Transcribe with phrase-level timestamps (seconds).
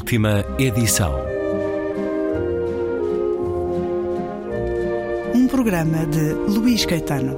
[0.00, 1.14] Última edição.
[5.34, 7.36] Um programa de Luís Caetano.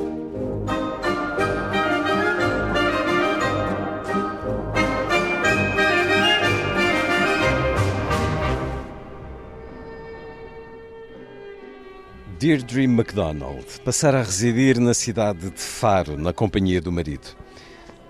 [12.39, 17.42] Deirdre MacDonald passara a residir na cidade de Faro, na companhia do marido.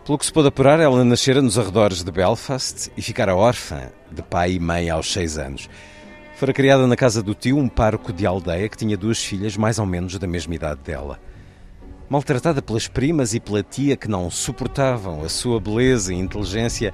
[0.04, 4.20] Pelo que se pôde apurar, ela nascera nos arredores de Belfast e ficara órfã de
[4.20, 5.70] pai e mãe aos seis anos.
[6.34, 9.78] Fora criada na casa do tio, um parco de aldeia que tinha duas filhas mais
[9.78, 11.20] ou menos da mesma idade dela.
[12.10, 16.92] Maltratada pelas primas e pela tia que não suportavam a sua beleza e inteligência,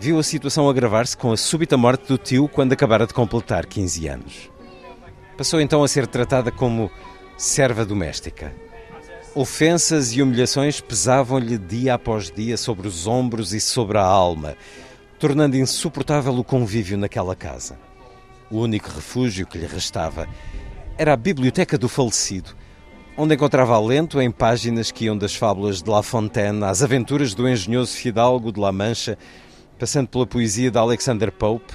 [0.00, 4.08] viu a situação agravar-se com a súbita morte do tio quando acabara de completar 15
[4.08, 4.50] anos.
[5.36, 6.90] Passou então a ser tratada como
[7.36, 8.54] serva doméstica.
[9.38, 14.56] Ofensas e humilhações pesavam-lhe dia após dia sobre os ombros e sobre a alma,
[15.18, 17.78] tornando insuportável o convívio naquela casa.
[18.50, 20.26] O único refúgio que lhe restava
[20.96, 22.56] era a biblioteca do falecido,
[23.14, 27.46] onde encontrava alento em páginas que iam das fábulas de La Fontaine às aventuras do
[27.46, 29.18] engenhoso fidalgo de La Mancha,
[29.78, 31.74] passando pela poesia de Alexander Pope,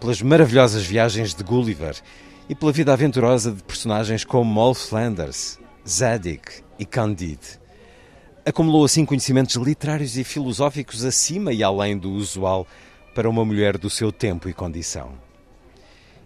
[0.00, 1.96] pelas maravilhosas viagens de Gulliver
[2.48, 6.40] e pela vida aventurosa de personagens como Moll Flanders, Zadig
[6.78, 7.60] e Candide.
[8.46, 12.66] Acumulou assim conhecimentos literários e filosóficos acima e além do usual
[13.14, 15.12] para uma mulher do seu tempo e condição.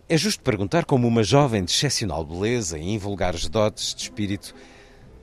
[0.08, 4.54] É justo perguntar como uma jovem de excepcional beleza e invulgares dotes de espírito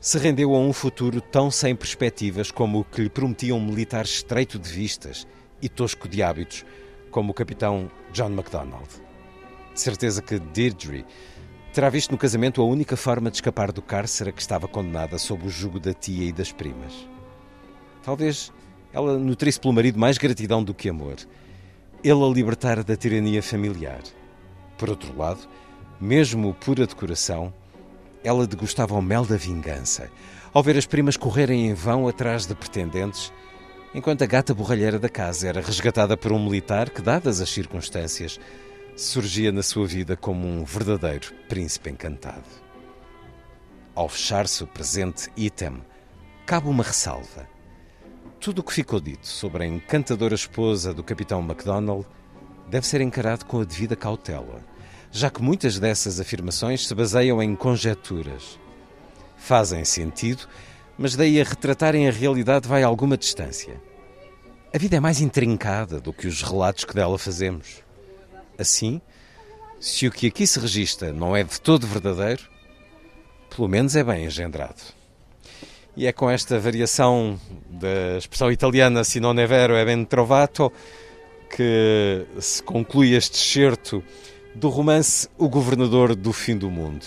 [0.02, 4.04] se rendeu a um futuro tão sem perspectivas como o que lhe prometia um militar
[4.04, 5.26] estreito de vistas
[5.62, 6.66] e tosco de hábitos
[7.10, 8.90] como o capitão John MacDonald.
[9.74, 11.06] De certeza que Deirdre
[11.76, 15.18] terá visto no casamento a única forma de escapar do cárcere a que estava condenada
[15.18, 16.94] sob o jugo da tia e das primas.
[18.02, 18.50] Talvez
[18.94, 21.18] ela nutrisse pelo marido mais gratidão do que amor.
[22.02, 24.00] Ele a libertara da tirania familiar.
[24.78, 25.50] Por outro lado,
[26.00, 27.54] mesmo pura de coração,
[28.24, 30.10] ela degustava o mel da vingança,
[30.54, 33.34] ao ver as primas correrem em vão atrás de pretendentes,
[33.94, 38.40] enquanto a gata borralheira da casa era resgatada por um militar que, dadas as circunstâncias,
[38.96, 42.46] surgia na sua vida como um verdadeiro príncipe encantado.
[43.94, 45.82] Ao fechar-se o presente item,
[46.46, 47.48] cabe uma ressalva.
[48.40, 52.06] Tudo o que ficou dito sobre a encantadora esposa do capitão MacDonald
[52.70, 54.64] deve ser encarado com a devida cautela,
[55.12, 58.58] já que muitas dessas afirmações se baseiam em conjecturas.
[59.38, 60.48] Fazem sentido,
[60.98, 63.82] mas daí a retratarem a realidade vai alguma distância.
[64.74, 67.85] A vida é mais intrincada do que os relatos que dela fazemos.
[68.58, 69.02] Assim,
[69.80, 72.44] se o que aqui se registra não é de todo verdadeiro,
[73.56, 74.82] pelo menos é bem engendrado.
[75.96, 77.40] E é com esta variação
[77.70, 80.72] da expressão italiana se non è vero è ben trovato
[81.50, 84.04] que se conclui este excerto
[84.54, 87.06] do romance O Governador do Fim do Mundo,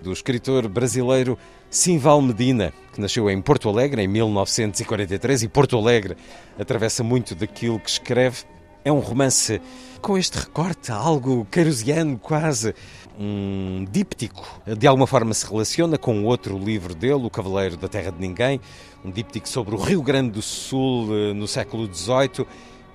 [0.00, 1.36] do escritor brasileiro
[1.70, 6.16] Simval Medina, que nasceu em Porto Alegre em 1943 e Porto Alegre
[6.58, 8.44] atravessa muito daquilo que escreve.
[8.88, 9.60] É um romance
[10.00, 12.74] com este recorte, algo queirosiano quase,
[13.20, 18.10] um díptico, de alguma forma se relaciona com outro livro dele, O Cavaleiro da Terra
[18.10, 18.58] de Ninguém,
[19.04, 22.46] um díptico sobre o Rio Grande do Sul eh, no século XVIII,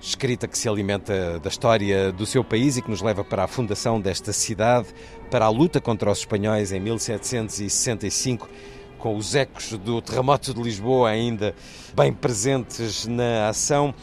[0.02, 3.48] escrita que se alimenta da história do seu país e que nos leva para a
[3.48, 4.88] fundação desta cidade,
[5.30, 8.50] para a luta contra os espanhóis em 1765,
[8.98, 11.54] com os ecos do terremoto de Lisboa ainda
[11.96, 13.94] bem presentes na ação.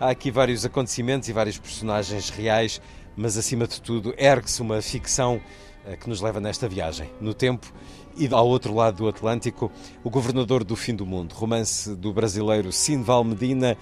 [0.00, 2.80] Há aqui vários acontecimentos e vários personagens reais,
[3.14, 5.38] mas acima de tudo ergue-se uma ficção
[5.84, 7.70] eh, que nos leva nesta viagem no tempo
[8.16, 9.70] e ao outro lado do Atlântico,
[10.02, 13.76] O Governador do Fim do Mundo, romance do brasileiro Sinval Medina,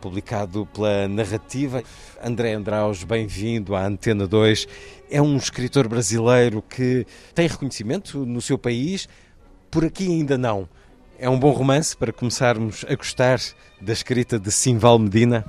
[0.00, 1.82] publicado pela Narrativa.
[2.22, 4.68] André Andraus, bem-vindo à Antena 2.
[5.10, 7.04] É um escritor brasileiro que
[7.34, 9.08] tem reconhecimento no seu país,
[9.72, 10.68] por aqui ainda não.
[11.16, 13.38] É um bom romance para começarmos a gostar
[13.80, 15.44] da escrita de Simval Medina?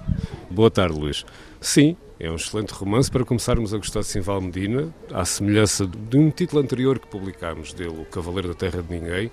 [0.50, 1.26] Boa tarde, Luís.
[1.60, 6.18] Sim, é um excelente romance para começarmos a gostar de Simval Medina, à semelhança de
[6.18, 9.32] um título anterior que publicámos dele, O Cavaleiro da Terra de Ninguém.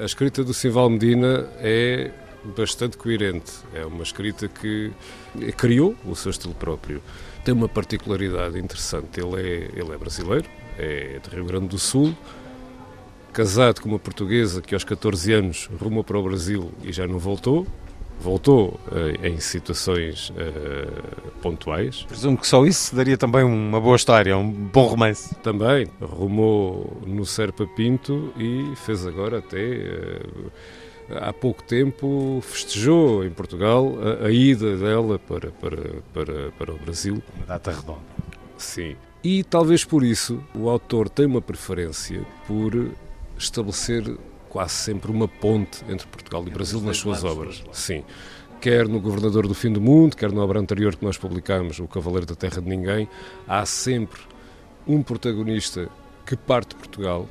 [0.00, 2.10] A escrita do Simval Medina é
[2.56, 3.52] bastante coerente.
[3.74, 4.90] É uma escrita que
[5.58, 7.02] criou o seu estilo próprio.
[7.44, 9.20] Tem uma particularidade interessante.
[9.20, 10.48] Ele é, ele é brasileiro,
[10.78, 12.16] é de Rio Grande do Sul,
[13.36, 17.18] casado com uma portuguesa que aos 14 anos rumou para o Brasil e já não
[17.18, 17.66] voltou.
[18.18, 22.02] Voltou uh, em situações uh, pontuais.
[22.04, 25.34] Presumo que só isso daria também uma boa história, um bom romance.
[25.42, 25.86] Também.
[26.00, 29.58] Rumou no Serpa Pinto e fez agora até.
[29.58, 30.50] Uh,
[31.20, 35.82] há pouco tempo festejou em Portugal a, a ida dela para, para,
[36.14, 37.22] para, para o Brasil.
[37.36, 38.00] Uma data redonda.
[38.56, 38.96] Sim.
[39.22, 42.72] E talvez por isso o autor tem uma preferência por
[43.38, 44.16] estabelecer
[44.48, 47.62] quase sempre uma ponte entre Portugal e Brasil nas suas obras.
[47.72, 48.04] Sim.
[48.60, 51.86] Quer no Governador do Fim do Mundo, quer na obra anterior que nós publicamos, O
[51.86, 53.08] Cavaleiro da Terra de Ninguém,
[53.46, 54.20] há sempre
[54.86, 55.88] um protagonista
[56.24, 57.28] que parte de Portugal,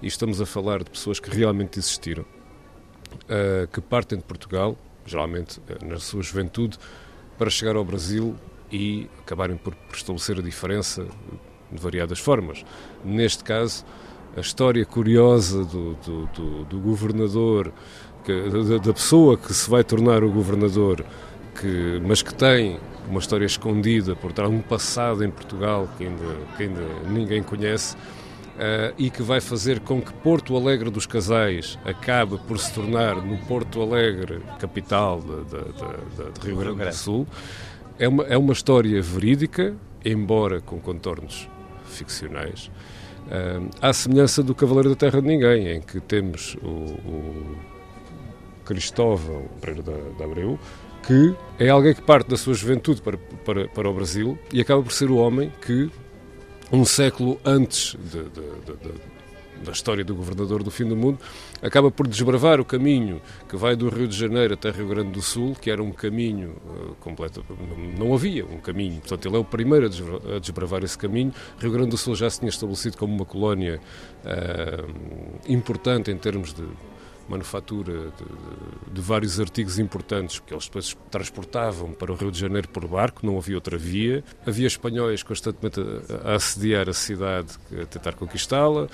[0.00, 5.58] e estamos a falar de pessoas que realmente existiram, uh, que partem de Portugal, geralmente
[5.58, 6.78] uh, na sua juventude,
[7.36, 8.36] para chegar ao Brasil
[8.70, 11.06] e acabarem por, por estabelecer a diferença
[11.70, 12.64] de variadas formas.
[13.04, 13.84] Neste caso,
[14.38, 17.72] a história curiosa do, do, do, do governador,
[18.24, 21.04] que, da, pessoa que se vai tornar o governador,
[21.60, 26.36] que, mas que tem uma história escondida por trás, um passado em Portugal que ainda,
[26.56, 27.96] que ainda ninguém conhece.
[28.58, 33.14] Uh, e que vai fazer com que Porto Alegre dos Casais acabe por se tornar
[33.14, 37.24] no Porto Alegre, capital de, de, de, de Rio Grande do Sul.
[38.00, 41.48] É uma, é uma história verídica, embora com contornos
[41.84, 42.68] ficcionais.
[43.80, 47.56] À semelhança do Cavaleiro da Terra de Ninguém, em que temos o, o
[48.64, 50.58] Cristóvão Pereira da, da Abreu,
[51.06, 54.82] que é alguém que parte da sua juventude para, para, para o Brasil e acaba
[54.82, 55.90] por ser o homem que,
[56.72, 59.17] um século antes de, de, de,
[59.64, 61.18] da história do governador do fim do mundo,
[61.62, 65.22] acaba por desbravar o caminho que vai do Rio de Janeiro até Rio Grande do
[65.22, 69.38] Sul, que era um caminho uh, completo, não, não, havia um caminho, portanto ele é
[69.38, 71.32] o primeiro a desbravar esse caminho.
[71.58, 73.80] Rio Grande do Sul já se tinha estabelecido como uma colónia
[74.24, 76.64] uh, importante em termos de
[77.28, 82.68] manufatura de, de, vários artigos importantes que eles depois transportavam para o Rio de Janeiro
[82.68, 84.24] por barco, não havia outra via.
[84.46, 88.88] Havia espanhóis constantemente a, a assediar a cidade, a tentar conquistá-la.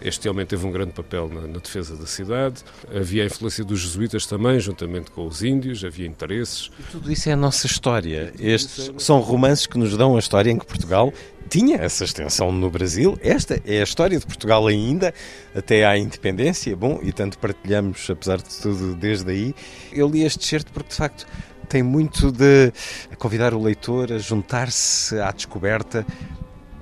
[0.00, 2.62] Este homem teve um grande papel na, na, defesa da cidade.
[2.94, 6.70] Havia a influência dos jesuítas também, juntamente com os índios, havia interesses.
[6.78, 8.32] E tudo isso é a nossa história.
[8.38, 11.12] Estes são romances que nos dão a história em que Portugal
[11.48, 13.18] tinha essa extensão no Brasil.
[13.22, 15.12] Esta é a história de Portugal ainda,
[15.54, 16.76] até à independência.
[16.76, 19.54] Bom, e tanto partilhamos, apesar de tudo, desde aí.
[19.92, 21.26] Eu li este certo porque, de facto,
[21.68, 22.72] tem muito de
[23.18, 26.06] convidar o leitor a juntar-se à descoberta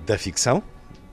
[0.04, 0.62] da ficção,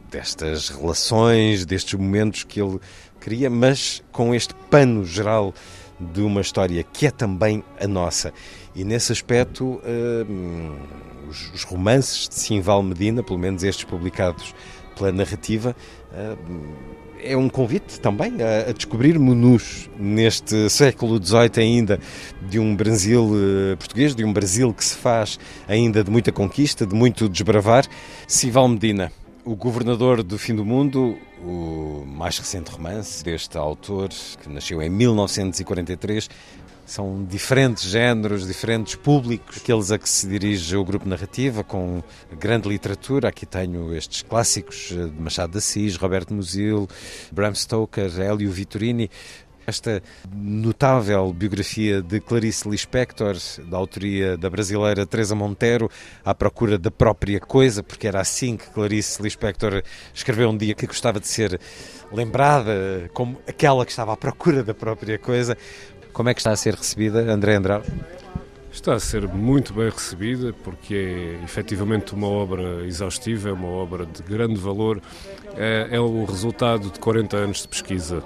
[0.10, 2.80] destas relações, destes momentos que ele
[3.20, 5.54] cria, mas com este pano geral
[6.00, 8.34] de uma história que é também a nossa.
[8.76, 10.78] E nesse aspecto, uh,
[11.28, 14.54] os, romances de Simval Medina, pelo menos estes publicados
[14.96, 15.76] pela narrativa,
[16.12, 22.00] uh, é um convite também a, a descobrir-nos neste século XVIII ainda
[22.42, 26.86] de um Brasil uh, português, de um Brasil que se faz ainda de muita conquista,
[26.86, 27.86] de muito desbravar.
[28.26, 29.12] Sival Medina,
[29.46, 34.90] o Governador do Fim do Mundo, o mais recente romance deste autor, que nasceu em
[34.90, 36.30] 1943,
[36.86, 42.02] são diferentes géneros, diferentes públicos, aqueles a que se dirige o grupo Narrativa, com
[42.40, 43.30] grande literatura.
[43.30, 46.88] Aqui tenho estes clássicos de Machado de Assis, Roberto Musil,
[47.32, 49.10] Bram Stoker, Hélio Vittorini,
[49.70, 50.02] esta
[50.36, 53.38] notável biografia de Clarice Lispector,
[53.70, 55.90] da autoria da brasileira Teresa Monteiro,
[56.26, 59.82] à procura da própria coisa, porque era assim que Clarice Lispector
[60.14, 61.60] escreveu um dia que gostava de ser
[62.12, 65.58] lembrada como aquela que estava à procura da própria coisa.
[66.12, 67.86] Como é que está a ser recebida, André Andrade?
[68.72, 74.06] Está a ser muito bem recebida porque é efetivamente uma obra exaustiva, é uma obra
[74.06, 75.02] de grande valor,
[75.56, 78.24] é, é o resultado de 40 anos de pesquisa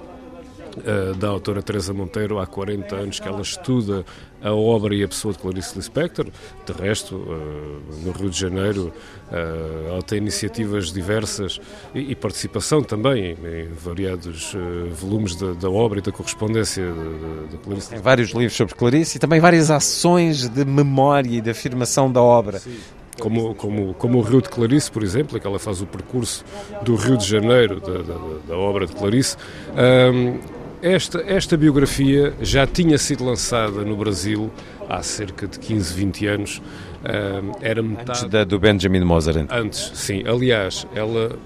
[1.18, 4.04] da autora Teresa Monteiro há 40 anos que ela estuda
[4.44, 6.26] a obra e a pessoa de Clarice Lispector.
[6.66, 8.92] De resto, uh, no Rio de Janeiro,
[9.32, 11.58] uh, ela tem iniciativas diversas
[11.94, 14.54] e, participação também em, variados
[14.92, 17.90] volumes da, obra e da correspondência de, de, Clarice.
[17.90, 22.20] Tem vários livros sobre Clarice e também várias ações de memória e de afirmação da
[22.20, 22.58] obra.
[22.58, 22.76] Sim
[23.20, 26.44] como, como, como o Rio de Clarice, por exemplo, que ela faz o percurso
[26.82, 29.36] do Rio de Janeiro, da, da, da obra de Clarice.
[29.72, 30.38] Um,
[30.84, 34.50] esta, esta biografia já tinha sido lançada no Brasil
[34.86, 36.58] há cerca de 15, 20 anos.
[36.58, 38.10] Uh, era metade...
[38.10, 39.38] Antes da, do Benjamin Moser.
[39.38, 39.56] Então.
[39.56, 40.22] Antes, sim.
[40.26, 41.38] Aliás, ela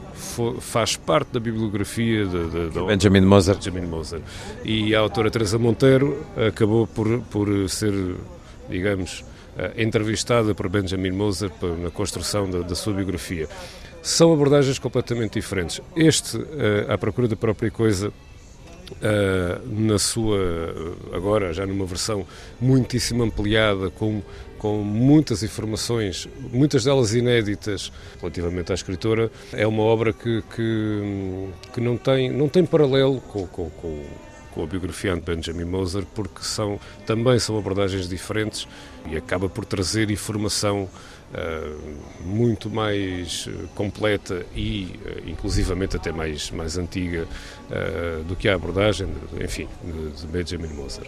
[0.61, 3.54] faz parte da bibliografia de, de, de Benjamin Moser.
[3.54, 4.21] Benjamin Moser.
[4.64, 7.95] E a autora Teresa Monteiro acabou por, por ser,
[8.68, 9.21] digamos,
[9.57, 13.49] uh, entrevistada por Benjamin Moser na construção da, da sua biografia.
[14.02, 15.80] São abordagens completamente diferentes.
[15.95, 18.12] Este, uh, à procura da própria coisa,
[19.66, 22.26] na sua, agora já numa versão
[22.61, 24.23] muitíssimo ampliada, com,
[24.59, 31.80] com muitas informações, muitas delas inéditas relativamente à escritora, é uma obra que, que, que
[31.80, 34.04] não, tem, não tem paralelo com, com, com
[34.59, 38.66] com a biografia de Benjamin Moser, porque são, também são abordagens diferentes
[39.09, 40.88] e acaba por trazer informação
[42.20, 47.26] muito mais completa e uh, inclusivamente até mais, mais antiga
[48.26, 49.06] do que a abordagem,
[49.38, 51.04] enfim, de, de, Benjamin Moser.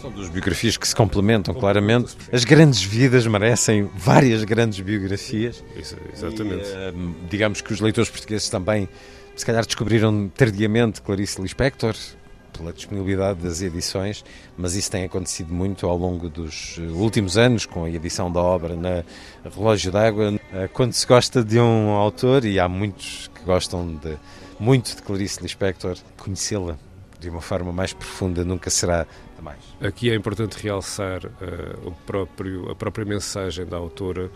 [0.00, 2.16] São duas biografias que se complementam claramente.
[2.30, 5.64] As grandes vidas merecem várias grandes biografias.
[5.76, 6.68] Isso, exatamente.
[6.68, 8.88] E, digamos que os leitores portugueses também,
[9.34, 11.96] se calhar, descobriram tardiamente Clarice Lispector,
[12.52, 14.24] pela disponibilidade das edições,
[14.56, 18.74] mas isso tem acontecido muito ao longo dos últimos anos, com a edição da obra
[18.74, 19.04] na
[19.54, 20.38] Relógio d'Água.
[20.52, 24.16] Eh, quando se gosta de um autor, e há muitos que gostam de,
[24.58, 26.76] muito de Clarice Lispector, conhecê-la
[27.20, 29.58] de uma forma mais profunda nunca será demais.
[29.80, 34.30] Aqui é importante realçar uh, o próprio, a própria mensagem da autora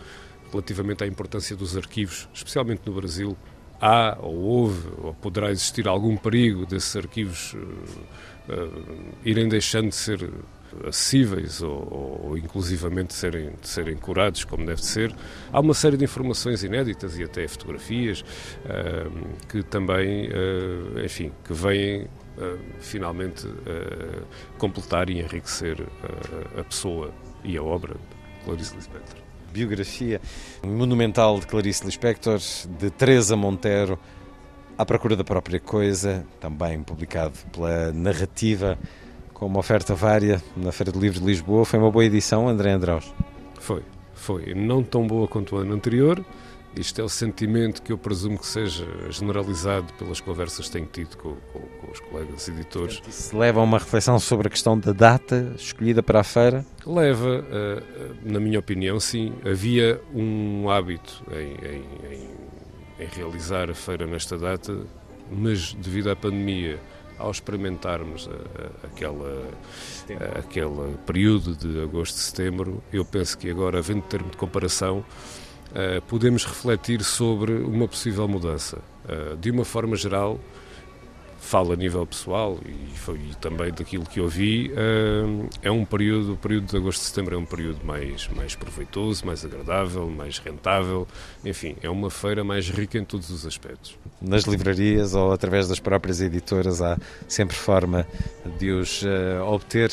[0.51, 3.35] relativamente à importância dos arquivos, especialmente no Brasil,
[3.83, 7.57] há ou houve ou poderá existir algum perigo desses arquivos uh,
[8.53, 10.29] uh, irem deixando de ser
[10.87, 15.13] acessíveis ou, ou inclusivamente serem, de serem curados como deve ser.
[15.51, 20.29] Há uma série de informações inéditas e até fotografias uh, que também,
[21.03, 22.07] enfim, que vêm
[22.79, 23.47] finalmente
[24.57, 25.77] completar e enriquecer
[26.57, 27.13] a pessoa
[27.43, 29.22] e a obra de Clarice Lispector
[29.53, 30.19] biografia
[30.65, 32.39] monumental de Clarice Lispector,
[32.79, 33.99] de Teresa Monteiro,
[34.75, 38.79] À Procura da Própria Coisa, também publicado pela Narrativa,
[39.31, 41.65] com uma oferta vária na Feira do Livro de Lisboa.
[41.65, 43.13] Foi uma boa edição, André Andraus?
[43.59, 43.83] Foi,
[44.15, 44.55] foi.
[44.55, 46.25] Não tão boa quanto o ano anterior,
[46.75, 51.17] isto é o sentimento que eu presumo que seja generalizado pelas conversas que tenho tido
[51.17, 53.01] com, com, com os colegas editores.
[53.07, 56.65] Isso leva a uma reflexão sobre a questão da data escolhida para a feira?
[56.85, 59.33] Leva, uh, na minha opinião, sim.
[59.45, 62.29] Havia um hábito em, em, em,
[63.03, 64.75] em realizar a feira nesta data,
[65.31, 66.79] mas devido à pandemia
[67.17, 69.47] ao experimentarmos a, a, aquela,
[70.09, 75.05] a, aquele período de agosto, setembro, eu penso que agora, havendo termo de comparação,
[76.07, 78.79] podemos refletir sobre uma possível mudança.
[79.05, 80.39] Uh, de uma forma geral,
[81.43, 86.33] falo a nível pessoal e, foi, e também daquilo que ouvi, uh, é um período,
[86.33, 90.39] o período de agosto e setembro é um período mais, mais proveitoso, mais agradável, mais
[90.39, 91.05] rentável,
[91.43, 93.97] enfim, é uma feira mais rica em todos os aspectos.
[94.21, 96.97] Nas livrarias ou através das próprias editoras há
[97.27, 98.07] sempre forma
[98.57, 99.91] de os uh, obter.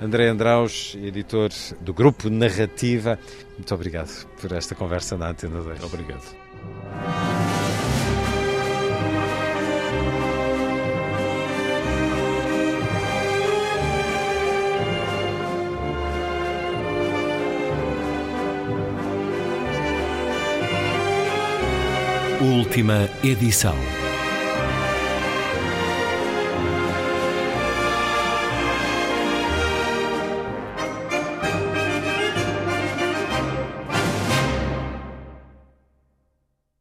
[0.00, 3.18] André Andraus, editor do Grupo Narrativa,
[3.56, 5.82] muito obrigado por esta conversa na Antena 2.
[5.82, 7.29] Obrigado.
[22.70, 24.09] Última edição.